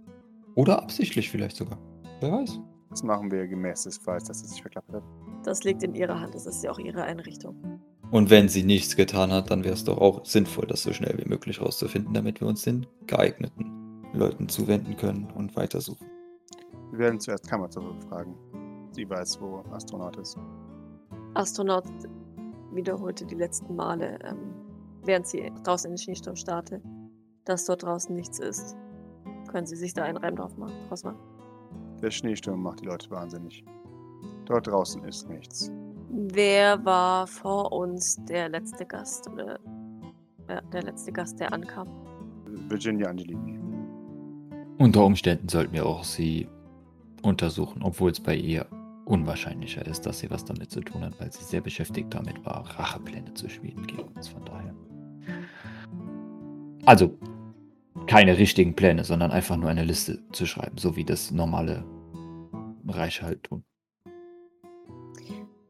[0.55, 1.79] Oder absichtlich vielleicht sogar.
[2.19, 2.60] Wer weiß.
[2.89, 5.03] Das machen wir gemäß des Falls, dass sie sich verklappt hat.
[5.43, 6.36] Das liegt in ihrer Hand.
[6.36, 7.74] Das ist ja auch ihre Einrichtung.
[8.11, 11.17] Und wenn sie nichts getan hat, dann wäre es doch auch sinnvoll, das so schnell
[11.17, 16.07] wie möglich rauszufinden, damit wir uns den geeigneten Leuten zuwenden können und weitersuchen.
[16.91, 18.35] Wir werden zuerst Kammer zurückfragen.
[18.91, 20.37] Sie weiß, wo Astronaut ist.
[21.33, 21.83] Astronaut
[22.71, 24.53] wiederholte die letzten Male, ähm,
[25.03, 26.81] während sie draußen in den Schneesturm starrte,
[27.43, 28.75] dass dort draußen nichts ist.
[29.49, 31.19] Können Sie sich da einen Reim drauf machen, draus machen?
[32.01, 33.63] Der Schneesturm macht die Leute wahnsinnig.
[34.45, 35.71] Dort draußen ist nichts.
[36.09, 39.59] Wer war vor uns der letzte Gast oder
[40.49, 41.87] ja, der letzte Gast, der ankam?
[42.69, 43.59] Virginia Angelini.
[44.77, 46.47] Unter Umständen sollten wir auch sie
[47.21, 48.67] untersuchen, obwohl es bei ihr
[49.05, 52.65] unwahrscheinlicher ist, dass sie was damit zu tun hat, weil sie sehr beschäftigt damit war,
[52.77, 54.27] Rachepläne zu schmieden gegen uns.
[54.27, 54.75] Von daher.
[56.85, 57.17] Also,
[58.07, 61.83] keine richtigen Pläne, sondern einfach nur eine Liste zu schreiben, so wie das normale
[62.87, 63.63] Reiche halt tun.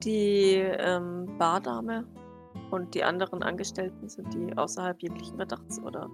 [0.06, 2.06] Die ähm, Bardame
[2.70, 6.10] und die anderen Angestellten sind die außerhalb jeglichen Verdachts, oder?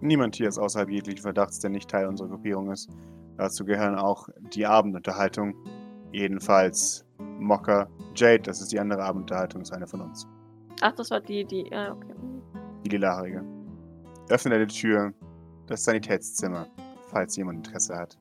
[0.00, 2.88] Niemand hier ist außerhalb jeglichen Verdachts, der nicht Teil unserer Gruppierung ist.
[3.36, 5.54] Dazu gehören auch die Abendunterhaltung.
[6.12, 10.28] Jedenfalls Mocker Jade, das ist die andere Abendunterhaltung, ist eine von uns.
[10.80, 11.68] Ach, das war die, die.
[11.70, 12.14] Ja, okay.
[12.14, 12.42] hm.
[12.84, 13.42] Die lilahärige.
[14.28, 15.12] Öffnet eine Tür.
[15.66, 16.66] Das Sanitätszimmer,
[17.08, 18.18] falls jemand Interesse hat.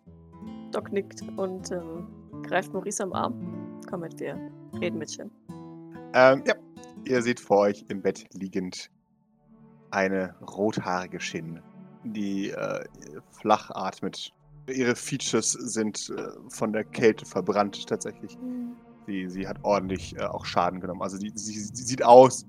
[0.72, 2.08] Doc nickt und ähm,
[2.42, 3.82] greift Maurice am Arm.
[3.90, 4.38] Komm mit, wir
[4.80, 5.32] reden mit Shin.
[6.14, 6.56] Ähm, ja.
[7.06, 8.90] Ihr seht vor euch im Bett liegend
[9.92, 11.60] eine rothaarige Shin,
[12.04, 12.86] die äh,
[13.32, 14.34] flach atmet.
[14.68, 18.38] Ihre Features sind äh, von der Kälte verbrannt tatsächlich.
[19.06, 21.02] Sie, sie hat ordentlich äh, auch Schaden genommen.
[21.02, 22.46] Also die, sie, sie sieht aus,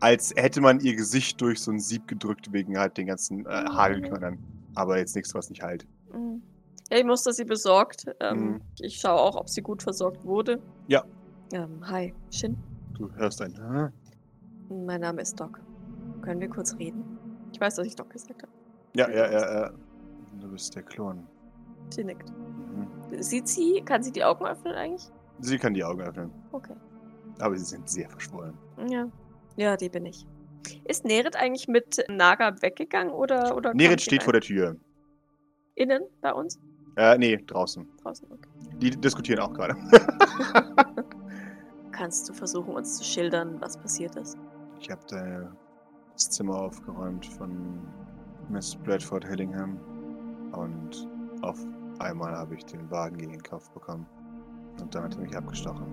[0.00, 3.50] als hätte man ihr Gesicht durch so ein Sieb gedrückt wegen halt den ganzen äh,
[3.50, 4.38] Hagelkörnern.
[4.74, 5.86] Aber jetzt nichts, was nicht heilt.
[6.12, 6.42] Mhm.
[6.90, 8.06] Ja, ich musste sie besorgt.
[8.20, 8.60] Ähm, Mhm.
[8.80, 10.60] Ich schaue auch, ob sie gut versorgt wurde.
[10.88, 11.04] Ja.
[11.52, 12.56] Ähm, hi, Shin.
[12.94, 13.88] Du hörst ein Hä?
[14.74, 15.60] Mein Name ist Doc.
[16.22, 17.18] Können wir kurz reden?
[17.52, 18.52] Ich weiß, dass ich Doc gesagt habe.
[18.94, 19.70] Ja, ja, ja, ja.
[20.40, 21.26] Du bist der Klon.
[21.90, 22.30] Sie nickt.
[22.30, 23.22] Mhm.
[23.22, 23.82] Sieht sie?
[23.84, 25.10] Kann sie die Augen öffnen eigentlich?
[25.40, 26.74] Sie kann die Augen öffnen, Okay.
[27.40, 28.56] aber sie sind sehr verschwollen.
[28.88, 29.08] Ja.
[29.56, 30.26] Ja, die bin ich.
[30.84, 33.56] Ist Neret eigentlich mit Naga weggegangen oder.
[33.56, 34.76] oder Neret steht vor der Tür.
[35.74, 36.58] Innen bei uns?
[36.96, 37.86] Äh, nee, draußen.
[38.02, 38.48] Draußen, okay.
[38.80, 39.76] Die diskutieren auch gerade.
[41.96, 44.36] Kannst du versuchen, uns zu schildern, was passiert ist?
[44.80, 45.00] Ich habe
[46.12, 47.78] das Zimmer aufgeräumt von
[48.48, 49.78] Miss Bradford Hillingham
[50.52, 51.08] und
[51.42, 51.58] auf
[52.00, 54.06] einmal habe ich den Wagen gegen den Kopf bekommen.
[54.80, 55.86] Und dann hat er mich abgestochen.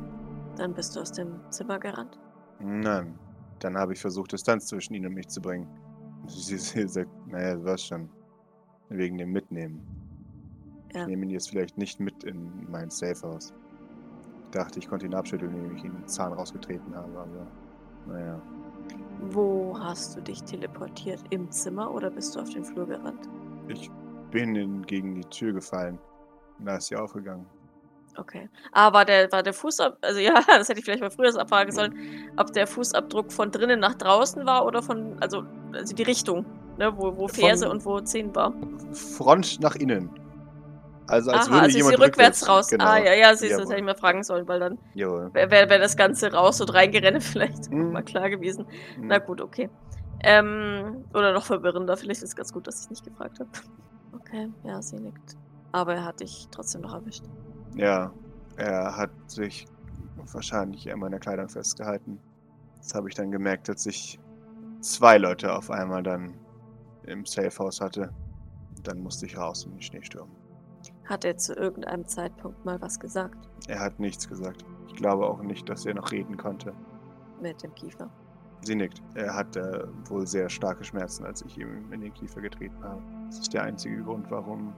[0.55, 2.19] Dann bist du aus dem Zimmer gerannt.
[2.59, 3.17] Nein,
[3.59, 5.67] dann habe ich versucht, Distanz zwischen ihn und mich zu bringen.
[6.27, 8.09] Sie, sie sagt, naja, du weißt schon,
[8.89, 9.81] wegen dem Mitnehmen.
[10.93, 11.01] Ja.
[11.01, 13.53] Ich nehme ihn jetzt vielleicht nicht mit in mein Safehouse.
[13.55, 13.60] Ich
[14.51, 17.47] dachte, ich konnte ihn abschütteln, indem ich ihm den Zahn rausgetreten habe, aber
[18.07, 18.41] naja.
[19.29, 21.23] Wo hast du dich teleportiert?
[21.29, 23.29] Im Zimmer oder bist du auf den Flur gerannt?
[23.67, 23.91] Ich
[24.31, 25.99] bin in, gegen die Tür gefallen.
[26.59, 27.45] Da ist sie aufgegangen.
[28.17, 28.49] Okay.
[28.71, 29.97] Ah, war der, war der Fußab...
[30.01, 31.95] Also ja, das hätte ich vielleicht mal früher abfragen sollen,
[32.37, 35.17] ob der Fußabdruck von drinnen nach draußen war oder von...
[35.21, 36.45] Also, also die Richtung,
[36.77, 36.91] ne?
[36.97, 38.53] Wo, wo Ferse Von- und wo Zehen war.
[38.91, 40.09] Front nach innen.
[41.07, 42.67] Also als Aha, würde also jemand sie rückwärts raus.
[42.69, 42.85] Genau.
[42.85, 44.77] Ah, ja, ja, siehst du, das hätte ich mal fragen sollen, weil dann
[45.33, 47.91] wäre wär, das Ganze raus und reingerannt vielleicht Mhm.
[47.91, 48.65] mal klar gewesen.
[48.97, 49.07] Mhm.
[49.07, 49.69] Na gut, okay.
[50.23, 51.97] Ähm, oder noch verwirrender.
[51.97, 53.49] Vielleicht ist es ganz gut, dass ich nicht gefragt habe.
[54.13, 55.37] Okay, ja, sie nickt.
[55.71, 57.23] Aber er hat dich trotzdem noch erwischt.
[57.75, 58.13] Ja,
[58.57, 59.65] er hat sich
[60.33, 62.19] wahrscheinlich an meiner Kleidung festgehalten.
[62.77, 64.19] Das habe ich dann gemerkt, als ich
[64.81, 66.35] zwei Leute auf einmal dann
[67.03, 68.09] im Safehouse hatte.
[68.83, 70.29] Dann musste ich raus in den Schneesturm.
[71.11, 74.63] Hat er zu irgendeinem Zeitpunkt mal was gesagt Er hat nichts gesagt.
[74.87, 76.71] Ich glaube auch nicht, dass er noch reden konnte.
[77.41, 78.09] mit dem Kiefer?
[78.61, 79.01] Sie nickt.
[79.15, 83.01] Er hatte wohl sehr starke Schmerzen, als ich ihm in den Kiefer getreten habe.
[83.25, 84.73] Das ist der einzige Grund, warum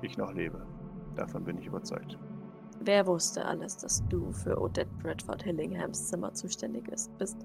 [0.00, 0.64] ich noch lebe.
[1.16, 2.16] Davon bin ich überzeugt.
[2.80, 7.36] Wer wusste alles, dass du für Odette Bradford Hillinghams Zimmer zuständig ist, bist?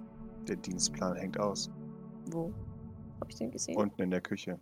[0.47, 1.69] Der Dienstplan hängt aus.
[2.31, 2.53] Wo?
[3.19, 3.75] Hab ich den gesehen?
[3.75, 4.59] Unten in der Küche.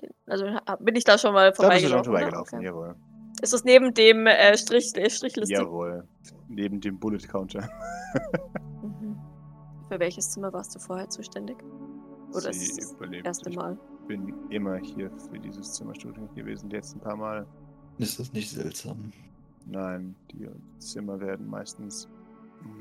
[0.00, 0.46] Den, also
[0.80, 2.04] bin ich da schon mal Da bist du schon vorbeigelaufen?
[2.04, 2.66] vorbeigelaufen, Okay.
[2.66, 2.94] jawohl.
[3.42, 5.54] Ist das neben dem äh, Strich, äh, Strichliste?
[5.54, 6.04] Jawohl.
[6.48, 7.68] Neben dem Bullet Counter.
[8.82, 9.16] Mhm.
[9.88, 11.56] Für welches Zimmer warst du vorher zuständig?
[12.32, 13.26] Oder ist Sie es das überlebt.
[13.26, 13.78] erste Ich Mal?
[14.08, 17.46] bin immer hier für dieses Zimmer zuständig gewesen, die letzten paar Mal.
[17.98, 19.12] Ist das nicht seltsam?
[19.66, 20.48] Nein, die
[20.78, 22.08] Zimmer werden meistens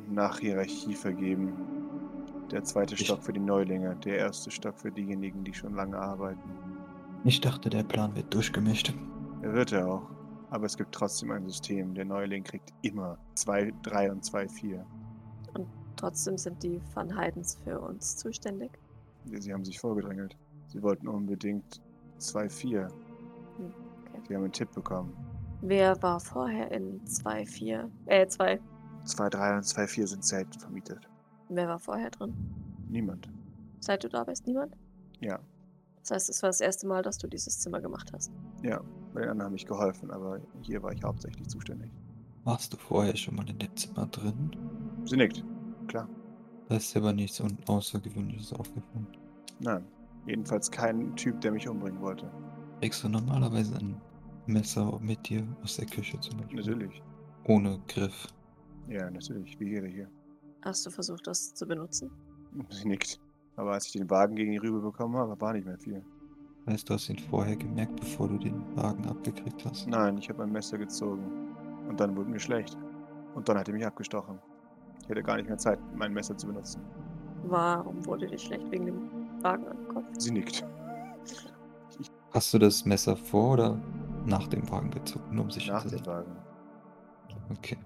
[0.09, 1.53] nach Hierarchie vergeben.
[2.51, 5.97] Der zweite Ich- Stock für die Neulinge, der erste Stock für diejenigen, die schon lange
[5.97, 6.49] arbeiten.
[7.23, 8.93] Ich dachte, der Plan wird durchgemischt.
[9.43, 10.09] Er wird er auch.
[10.51, 11.93] Aber es gibt trotzdem ein System.
[11.93, 14.85] Der Neuling kriegt immer 2, 3 und 2, 4.
[15.95, 18.71] Trotzdem sind die Van Heidens für uns zuständig.
[19.25, 20.37] Sie haben sich vorgedrängelt.
[20.67, 21.81] Sie wollten unbedingt
[22.19, 22.87] 2, 4.
[23.57, 24.21] Hm, okay.
[24.27, 25.13] Sie haben einen Tipp bekommen.
[25.61, 27.89] Wer war vorher in 2-4?
[28.05, 28.61] Äh, 2.
[29.03, 31.09] 2, 3 und 2, 4 sind selten vermietet.
[31.49, 32.33] Wer war vorher drin?
[32.87, 33.29] Niemand.
[33.81, 34.77] Seit du da bist, niemand?
[35.19, 35.39] Ja.
[35.99, 38.31] Das heißt, es war das erste Mal, dass du dieses Zimmer gemacht hast.
[38.63, 38.81] Ja,
[39.13, 41.91] bei den anderen habe ich geholfen, aber hier war ich hauptsächlich zuständig.
[42.43, 44.51] Warst du vorher schon mal in dem Zimmer drin?
[45.05, 45.43] Sie nickt.
[45.87, 46.07] Klar.
[46.67, 49.07] Da ist aber nichts Außergewöhnliches aufgefallen.
[49.59, 49.85] Nein.
[50.25, 52.29] Jedenfalls kein Typ, der mich umbringen wollte.
[52.81, 53.99] Trägst du normalerweise ein
[54.45, 56.59] Messer mit dir aus der Küche zum Beispiel?
[56.59, 57.01] Natürlich.
[57.45, 58.27] Ohne Griff.
[58.87, 59.59] Ja, natürlich.
[59.59, 60.09] Wie jeder hier.
[60.61, 62.11] Hast du versucht, das zu benutzen?
[62.69, 63.19] Sie nickt.
[63.55, 66.03] Aber als ich den Wagen gegen die Rübe bekommen habe, war nicht mehr viel.
[66.67, 69.87] Heißt, du hast ihn vorher gemerkt, bevor du den Wagen abgekriegt hast?
[69.87, 71.55] Nein, ich habe mein Messer gezogen.
[71.87, 72.77] Und dann wurde mir schlecht.
[73.33, 74.39] Und dann hat er mich abgestochen.
[75.03, 76.81] Ich hatte gar nicht mehr Zeit, mein Messer zu benutzen.
[77.45, 79.09] Warum wurde dir schlecht wegen dem
[79.41, 80.05] Wagen am Kopf?
[80.17, 80.63] Sie nickt.
[82.31, 83.81] Hast du das Messer vor oder
[84.25, 86.07] nach dem Wagen gezogen, nur um sicher Nach zu dem sein?
[86.07, 86.35] Wagen.
[87.57, 87.77] Okay.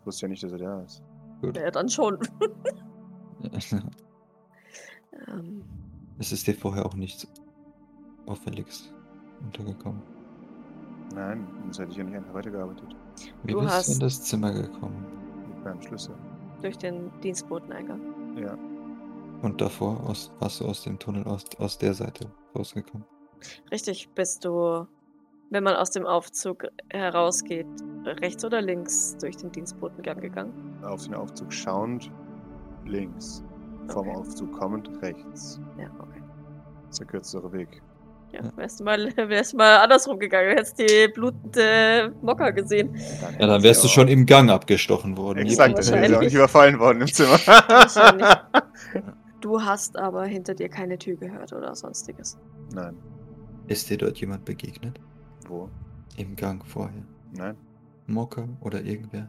[0.00, 1.02] Ich wusste ja nicht, dass er da ist.
[1.40, 1.56] Gut.
[1.56, 2.18] Ja, dann schon.
[5.28, 5.64] ähm,
[6.18, 6.94] es ist dir vorher auch
[8.26, 8.92] Auffälliges
[9.44, 10.02] untergekommen.
[11.14, 12.96] Nein, sonst hätte ich ja nicht einfach weitergearbeitet.
[13.42, 15.04] Wie Du bist du hast- in das Zimmer gekommen?
[15.54, 16.14] Mit meinem Schlüssel.
[16.62, 18.36] durch den Dienstboteneingang.
[18.38, 18.56] Ja.
[19.42, 23.04] Und davor aus, warst du aus dem Tunnel aus, aus der Seite rausgekommen?
[23.72, 24.86] Richtig, bist du,
[25.50, 27.66] wenn man aus dem Aufzug herausgeht,
[28.04, 30.52] rechts oder links durch den Dienstbotengang gegangen?
[30.84, 32.12] Auf den Aufzug schauend,
[32.84, 33.42] links.
[33.88, 34.16] Vom Okay.
[34.16, 35.60] Aufzug kommend, rechts.
[35.76, 36.22] Ja, okay.
[36.86, 37.82] Das ist der kürzere Weg.
[38.32, 38.52] Ja, Ja.
[38.56, 42.94] wärst du mal, wärst du mal andersrum gegangen, du hättest die blutende Mocker gesehen.
[43.38, 45.40] Ja, dann wärst du schon im Gang abgestochen worden.
[45.40, 47.38] Exakt, dann wäre sie auch nicht überfallen worden im Zimmer.
[49.40, 52.38] Du hast aber hinter dir keine Tür gehört oder sonstiges.
[52.72, 52.96] Nein.
[53.66, 55.00] Ist dir dort jemand begegnet?
[55.48, 55.68] Wo?
[56.16, 57.02] Im Gang vorher?
[57.32, 57.56] Nein.
[58.06, 59.28] Mocker oder irgendwer?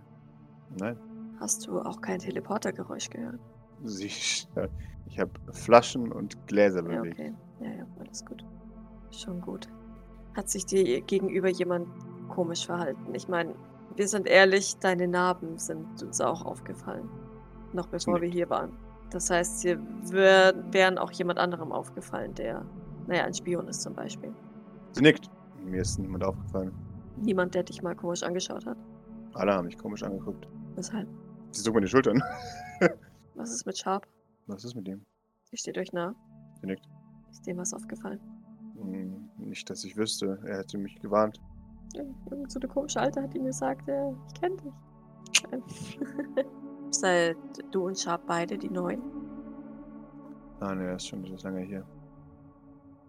[0.78, 0.98] Nein.
[1.40, 3.40] Hast du auch kein Teleportergeräusch gehört?
[3.86, 4.06] Sie,
[5.08, 7.16] ich habe Flaschen und Gläser Ja, bewegt.
[7.20, 7.34] okay.
[7.62, 8.46] Ja, ja, alles gut.
[9.14, 9.68] Schon gut.
[10.36, 11.88] Hat sich dir gegenüber jemand
[12.30, 13.14] komisch verhalten?
[13.14, 13.54] Ich meine,
[13.96, 17.08] wir sind ehrlich, deine Narben sind uns auch aufgefallen.
[17.74, 18.72] Noch bevor wir hier waren.
[19.12, 19.78] Das heißt, sie
[20.12, 22.66] wär, wären auch jemand anderem aufgefallen, der,
[23.06, 24.34] naja, ein Spion ist zum Beispiel.
[24.92, 25.30] Sie nickt.
[25.64, 26.74] Mir ist niemand aufgefallen.
[27.18, 28.78] Niemand, der dich mal komisch angeschaut hat.
[29.36, 30.48] Alle haben mich komisch angeguckt.
[30.76, 31.08] Weshalb?
[31.52, 32.22] Sie zuckt mir die Schultern.
[33.36, 34.08] Was ist mit Sharp?
[34.48, 35.06] Was ist mit ihm?
[35.44, 36.16] Sie steht euch nah.
[36.60, 36.88] Sie nickt.
[37.30, 38.20] Ist dem was aufgefallen?
[38.84, 40.40] Hm, Nicht, dass ich wüsste.
[40.46, 41.40] Er hätte mich gewarnt.
[41.94, 46.00] Ja, Irgend so eine komische Alte hat ihm gesagt, äh, ich kenne dich.
[46.92, 47.38] Seid
[47.72, 49.02] du und Sharp beide die Neuen?
[50.60, 51.84] Nein, er ist schon etwas lange hier.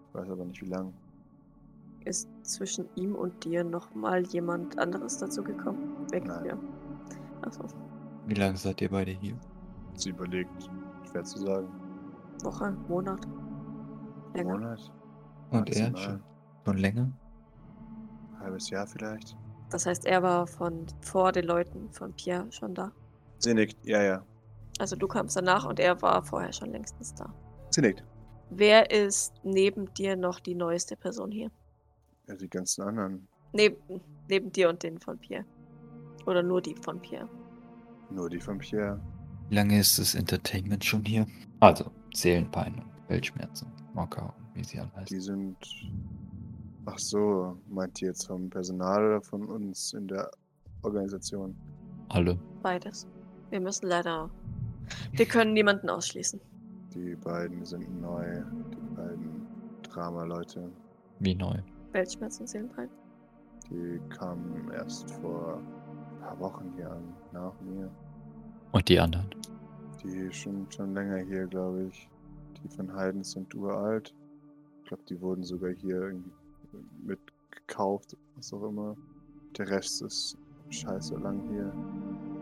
[0.08, 0.92] Ich weiß aber nicht, wie lang.
[2.04, 5.96] Ist zwischen ihm und dir noch mal jemand anderes dazu gekommen?
[6.10, 6.44] Weg Nein.
[6.46, 6.58] ja.
[7.42, 7.64] Achso,
[8.26, 9.36] Wie lange seid ihr beide hier?
[9.94, 10.70] Sie überlegt.
[11.10, 11.68] Schwer zu sagen.
[12.42, 13.26] Woche, Monat.
[14.34, 14.54] Länger.
[14.54, 14.92] Monat?
[15.60, 15.96] Und er?
[15.96, 16.22] Schon,
[16.64, 17.12] schon länger?
[18.40, 19.36] Halbes Jahr vielleicht?
[19.70, 22.92] Das heißt, er war von vor den Leuten von Pierre schon da.
[23.38, 23.76] Sie nickt.
[23.84, 24.24] Ja, ja.
[24.78, 27.32] Also du kamst danach und er war vorher schon längstens da.
[27.70, 28.04] Sie nickt.
[28.50, 31.50] Wer ist neben dir noch die neueste Person hier?
[32.28, 33.26] Ja, die ganzen anderen.
[33.52, 33.76] Neben,
[34.28, 35.44] neben dir und den von Pierre.
[36.26, 37.28] Oder nur die von Pierre.
[38.10, 39.00] Nur die von Pierre.
[39.48, 41.26] Wie lange ist das Entertainment schon hier?
[41.60, 45.06] Also, Seelenpein und Weltschmerzen, Mocker und wie sie alle heißen.
[45.06, 45.56] Die sind.
[46.86, 50.30] Ach so, meint ihr jetzt vom Personal oder von uns in der
[50.82, 51.56] Organisation?
[52.08, 52.38] Alle.
[52.62, 53.06] Beides.
[53.50, 54.30] Wir müssen leider.
[55.12, 56.40] Wir können niemanden ausschließen.
[56.94, 58.42] Die beiden sind neu.
[58.70, 59.46] Die beiden
[59.82, 60.70] Drama-Leute.
[61.20, 61.56] Wie neu.
[61.92, 62.88] Weltschmerz und Seelenpein.
[63.70, 67.90] Die kamen erst vor ein paar Wochen hier an, nach mir.
[68.72, 69.30] Und die anderen?
[70.02, 72.10] Die schon, schon länger hier, glaube ich.
[72.62, 74.14] Die von Heidens sind uralt.
[74.84, 76.30] Ich glaube, die wurden sogar hier irgendwie
[77.02, 78.94] mitgekauft, was auch immer.
[79.56, 80.36] Der Rest ist
[80.68, 81.72] scheiße lang hier.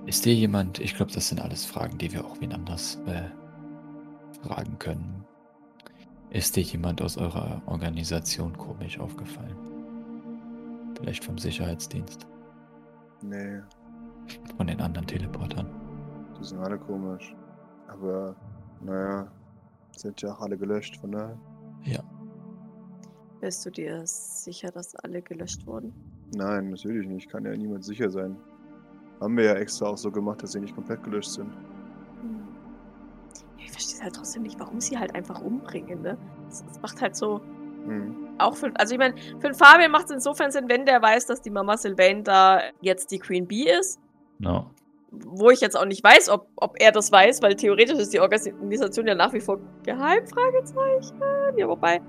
[0.06, 3.28] Ist dir jemand, ich glaube, das sind alles Fragen, die wir auch wen anders äh,
[4.44, 5.24] fragen können.
[6.30, 9.56] Ist dir jemand aus eurer Organisation komisch aufgefallen?
[10.96, 12.26] Vielleicht vom Sicherheitsdienst,
[13.22, 13.60] Nee,
[14.56, 15.68] von den anderen Teleportern.
[16.40, 17.36] die sind alle komisch.
[17.86, 18.34] Aber,
[18.80, 19.30] naja,
[19.96, 21.38] sind ja auch alle gelöscht, von daher.
[23.42, 25.92] Bist du dir sicher, dass alle gelöscht wurden?
[26.32, 27.28] Nein, natürlich nicht.
[27.28, 28.36] Kann ja niemand sicher sein.
[29.20, 31.50] Haben wir ja extra auch so gemacht, dass sie nicht komplett gelöscht sind.
[32.20, 32.46] Hm.
[33.58, 36.16] Ich verstehe halt trotzdem nicht, warum sie halt einfach umbringen, ne?
[36.48, 37.40] Das, das macht halt so.
[37.84, 38.28] Hm.
[38.38, 38.70] Auch für.
[38.76, 41.50] Also, ich meine, für den Fabian macht es insofern Sinn, wenn der weiß, dass die
[41.50, 43.98] Mama Sylvain da jetzt die Queen Bee ist.
[44.38, 44.70] no.
[45.10, 48.20] Wo ich jetzt auch nicht weiß, ob, ob er das weiß, weil theoretisch ist die
[48.20, 51.20] Organisation ja nach wie vor geheim, Fragezeichen.
[51.56, 52.00] Ja, wobei.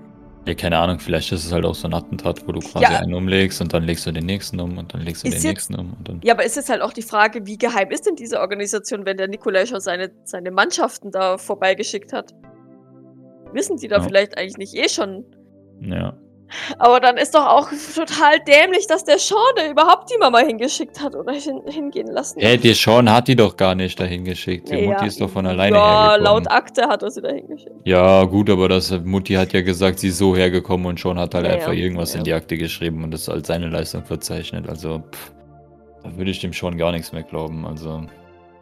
[0.46, 2.98] Ja, keine Ahnung, vielleicht ist es halt auch so ein Attentat, wo du quasi Ja.
[2.98, 5.42] einen umlegst und dann legst du den nächsten um und dann legst du Ist den
[5.42, 6.20] jetzt- nächsten um und dann.
[6.22, 9.16] Ja, aber ist jetzt halt auch die Frage, wie geheim ist denn diese Organisation, wenn
[9.16, 12.34] der Nikolai schon seine, seine Mannschaften da vorbeigeschickt hat?
[13.54, 14.02] Wissen die da Ja.
[14.02, 15.24] vielleicht eigentlich nicht eh schon?
[15.80, 16.14] Ja.
[16.78, 21.00] Aber dann ist doch auch total dämlich, dass der Sean da überhaupt die Mama hingeschickt
[21.02, 22.40] hat oder hin, hingehen lassen.
[22.40, 24.70] Hey, die Sean hat die doch gar nicht dahin geschickt.
[24.70, 26.24] Die Ja, Mutti ist doch von alleine Ja, hergekommen.
[26.24, 27.74] laut Akte hat er sie da hingeschickt.
[27.84, 31.34] Ja, gut, aber das Mutti hat ja gesagt, sie ist so hergekommen und Sean hat
[31.34, 31.78] halt Ja, einfach ja.
[31.84, 32.18] irgendwas Ja.
[32.18, 34.68] in die Akte geschrieben und das als seine Leistung verzeichnet.
[34.68, 35.32] Also, pff,
[36.02, 37.66] da würde ich dem schon gar nichts mehr glauben.
[37.66, 38.02] Also,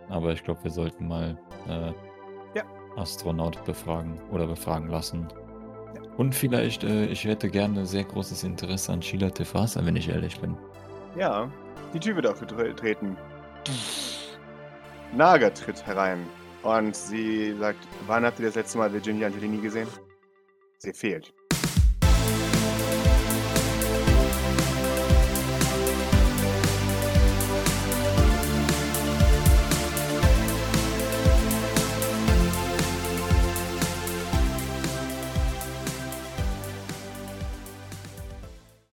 [0.08, 1.36] aber ich glaube, wir sollten mal
[1.68, 1.92] äh,
[2.56, 2.62] Ja.
[2.96, 5.26] Astronaut befragen oder befragen lassen.
[6.16, 10.38] Und vielleicht, äh, ich hätte gerne sehr großes Interesse an Sheila Tefasa, wenn ich ehrlich
[10.40, 10.56] bin.
[11.16, 11.50] Ja,
[11.94, 13.16] die Tür wird aufgetreten.
[15.14, 16.26] Naga tritt herein
[16.62, 19.88] und sie sagt, wann habt ihr das letzte Mal Virginia Angelini gesehen?
[20.78, 21.32] Sie fehlt.